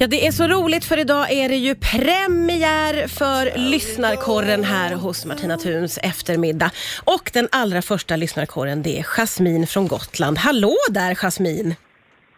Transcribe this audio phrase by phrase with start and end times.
[0.00, 5.24] Ja, det är så roligt för idag är det ju premiär för lyssnarkorren här hos
[5.24, 6.70] Martina Thuns eftermiddag.
[7.04, 10.38] Och den allra första lyssnarkorren det är Jasmin från Gotland.
[10.38, 11.74] Hallå där Jasmin!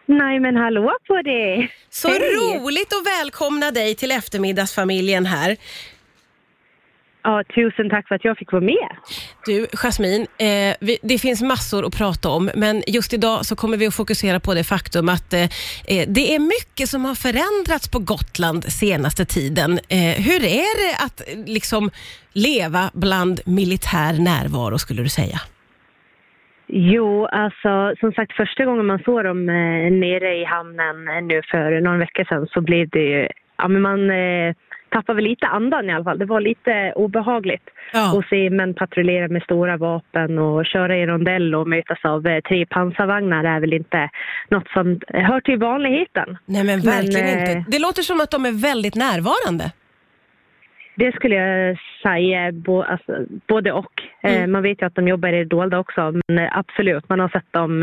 [0.05, 1.71] Nej men hallå på dig!
[1.89, 2.19] Så Hej.
[2.19, 5.57] roligt att välkomna dig till eftermiddagsfamiljen här.
[7.23, 8.89] Ja, tusen tack för att jag fick vara med.
[9.45, 13.77] Du Jasmin, eh, vi, det finns massor att prata om men just idag så kommer
[13.77, 17.91] vi att fokusera på det faktum att eh, eh, det är mycket som har förändrats
[17.91, 19.71] på Gotland senaste tiden.
[19.71, 21.89] Eh, hur är det att liksom
[22.33, 25.39] leva bland militär närvaro skulle du säga?
[26.71, 31.41] Jo, alltså som sagt första gången man såg dem eh, nere i hamnen eh, nu
[31.51, 33.27] för någon vecka sedan så blev det ju,
[33.57, 34.55] ja men man eh,
[34.89, 36.19] tappade lite andan i alla fall.
[36.19, 38.19] Det var lite obehagligt Ja.
[38.19, 42.39] att se män patrullera med stora vapen och köra i rondell och mötas av eh,
[42.41, 44.09] tre pansarvagnar är väl inte
[44.49, 46.37] något som hör till vanligheten.
[46.45, 47.71] Nej men verkligen Men, eh, inte.
[47.71, 49.71] Det låter som att de är väldigt närvarande.
[50.95, 53.93] Det skulle jag säga, bo, alltså, både och.
[54.23, 54.51] Eh, Mm.
[54.51, 57.53] man vet ju att de jobbar i det dolda också, men absolut, man har sett
[57.53, 57.79] dem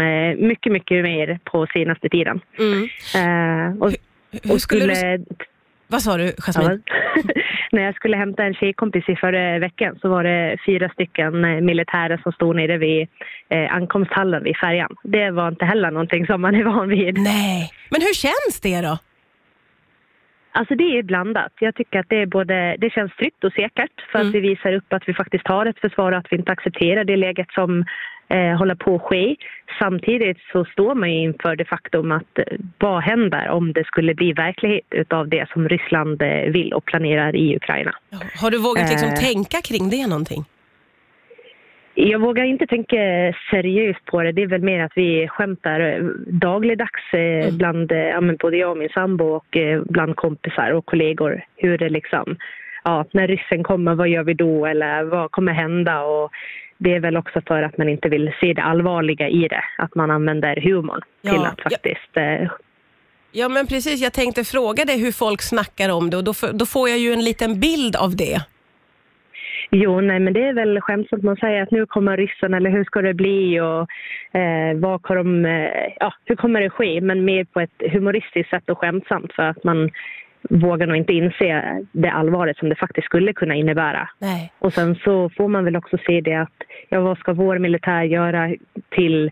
[0.48, 2.40] mycket, mycket mer på senaste tiden.
[2.58, 2.82] Mm.
[3.16, 3.90] Eh, och,
[4.44, 5.18] Hur och skulle du, skulle,
[5.86, 6.82] vad sa du Jasmin?
[6.86, 7.22] ja,
[7.72, 11.60] när jag skulle hämta en tjejkompis i förra veckan så var det fyra stycken eh,
[11.60, 13.08] militärer som stod nere vid
[13.48, 14.96] eh, ankomsthallen vid färjan.
[15.02, 17.18] Det var inte heller någonting som man är van vid.
[17.18, 18.98] Nej, men hur känns det då?
[20.52, 21.52] Alltså det är blandat.
[21.60, 24.28] Jag tycker att det, är både, det känns tryggt och säkert för Mm.
[24.28, 27.04] att vi visar upp att vi faktiskt har ett försvar och att vi inte accepterar
[27.04, 27.84] det läget som
[28.28, 29.36] eh, håller på att ske.
[29.78, 32.44] Samtidigt så står man ju inför det faktum att eh,
[32.78, 37.36] vad händer om det skulle bli verklighet utav det som Ryssland eh, vill och planerar
[37.36, 37.92] i Ukraina.
[38.42, 39.14] Har du vågat liksom Eh.
[39.14, 40.44] tänka kring det någonting?
[41.98, 42.96] Jag vågar inte tänka
[43.50, 44.32] seriöst på det.
[44.32, 47.56] Det är väl mer att vi skämtar eh, dagligdags Mm.
[47.58, 47.92] bland
[48.38, 51.44] både jag och min sambo och bland kompisar och kollegor.
[51.56, 52.36] Hur det liksom,
[52.86, 54.66] ja, när ryssen kommer, vad gör vi då?
[54.66, 56.02] Eller vad kommer hända?
[56.02, 56.30] Och
[56.78, 59.64] det är väl också för att man inte vill se det allvarliga i det.
[59.78, 61.70] Att man använder humorn Ja, till att ja.
[61.70, 62.50] faktiskt eh,
[63.32, 66.66] Ja men precis, jag tänkte fråga dig hur folk snackar om det och då, då
[66.66, 68.38] får jag ju en liten bild av det.
[69.70, 71.22] Jo, nej, men det är väl skämtsamt.
[71.22, 73.80] Man säger att nu kommer ryssen eller hur ska det bli och
[74.40, 77.00] eh, vad kommer de, eh, ja, hur kommer det ske?
[77.00, 79.90] Men mer på ett humoristiskt sätt och skämtsamt för att man
[80.50, 84.08] vågar nog inte inse det allvaret som det faktiskt skulle kunna innebära.
[84.18, 84.52] Nej.
[84.58, 86.54] Och sen så får man väl också se det att,
[86.88, 88.54] ja vad ska vår militär göra
[88.90, 89.30] till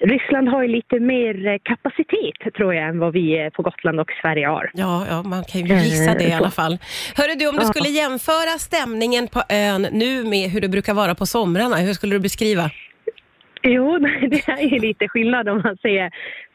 [0.00, 4.00] Ryssland har ju lite mer eh, kapacitet tror jag än vad vi eh, på Gotland
[4.00, 4.70] och Sverige har.
[4.74, 6.78] Ja, ja, man kan ju gissa det i alla fall.
[7.16, 7.66] Hörru du, om du Ja.
[7.72, 12.14] skulle jämföra stämningen på ön nu med hur det brukar vara på somrarna, hur skulle
[12.14, 12.70] du beskriva?
[13.62, 13.98] Jo,
[14.30, 16.10] det är ju lite skillnad om man ser,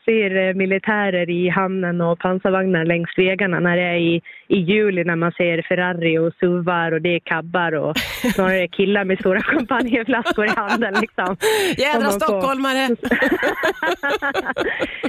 [0.05, 5.03] ser eh, militärer i hamnen och pansarvagnar längs vägarna när det är i, i juli
[5.03, 7.97] när man ser Ferrari och SUVar och det är cabbar och
[8.35, 10.93] snarare killar med stora champagneflaskor i handen.
[11.01, 11.27] Liksom.
[11.27, 11.37] Om
[11.77, 12.87] Jädra stockholmare!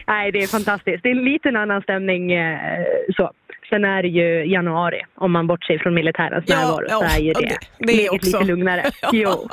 [0.07, 1.03] Nej, det är fantastiskt.
[1.03, 2.85] Det är en liten annan stämning eh,
[3.17, 3.33] så.
[3.71, 7.21] Sen är det ju januari, om man bortser från militärens Ja, närvaro, ja, så är
[7.23, 8.27] ju det, det- det är också.
[8.39, 8.91] lite lugnare.
[9.13, 9.49] Jo.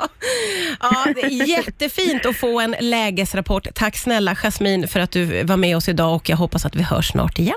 [0.80, 3.66] Ja, det är jättefint att få en lägesrapport.
[3.74, 6.82] Tack snälla Jasmin för att du var med oss idag och jag hoppas att vi
[6.82, 7.48] hörs snart igen.